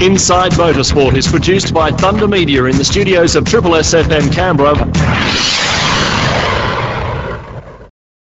Inside 0.00 0.52
Motorsport 0.52 1.14
is 1.14 1.28
produced 1.28 1.74
by 1.74 1.90
Thunder 1.90 2.26
Media 2.26 2.64
in 2.64 2.78
the 2.78 2.84
studios 2.86 3.36
of 3.36 3.44
Triple 3.44 3.72
SFM 3.72 4.32
Canberra 4.32 4.76